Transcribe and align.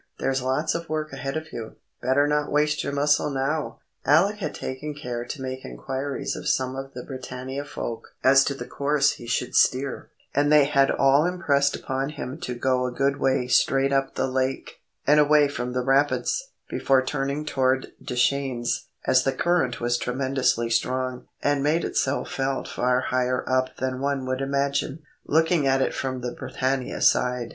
There's 0.17 0.41
lots 0.41 0.73
of 0.73 0.89
work 0.89 1.13
ahead 1.13 1.37
of 1.37 1.53
you. 1.53 1.75
Better 2.01 2.25
not 2.27 2.51
waste 2.51 2.83
your 2.83 2.91
muscle 2.91 3.29
now!" 3.29 3.77
Alec 4.03 4.37
had 4.37 4.55
taken 4.55 4.95
care 4.95 5.23
to 5.25 5.41
make 5.43 5.63
inquiries 5.63 6.35
of 6.35 6.49
some 6.49 6.75
of 6.75 6.95
the 6.95 7.03
Britannia 7.03 7.63
folk 7.63 8.15
as 8.23 8.43
to 8.45 8.55
the 8.55 8.65
course 8.65 9.11
he 9.11 9.27
should 9.27 9.53
steer, 9.53 10.09
and 10.33 10.51
they 10.51 10.65
had 10.65 10.89
all 10.89 11.27
impressed 11.27 11.75
upon 11.75 12.09
him 12.09 12.39
to 12.39 12.55
go 12.55 12.87
a 12.87 12.91
good 12.91 13.17
way 13.17 13.45
straight 13.45 13.93
up 13.93 14.15
the 14.15 14.25
lake, 14.25 14.81
and 15.05 15.19
away 15.19 15.47
from 15.47 15.73
the 15.73 15.83
rapids, 15.83 16.49
before 16.67 17.03
turning 17.05 17.45
toward 17.45 17.91
Deschenes, 18.03 18.87
as 19.05 19.23
the 19.23 19.31
current 19.31 19.79
was 19.79 19.99
tremendously 19.99 20.71
strong, 20.71 21.27
and 21.43 21.61
made 21.61 21.85
itself 21.85 22.31
felt 22.31 22.67
far 22.67 23.01
higher 23.01 23.47
up 23.47 23.77
than 23.77 24.01
one 24.01 24.25
would 24.25 24.41
imagine, 24.41 25.03
looking 25.27 25.67
at 25.67 25.79
it 25.79 25.93
from 25.93 26.21
the 26.21 26.31
Britannia 26.31 27.01
side. 27.01 27.49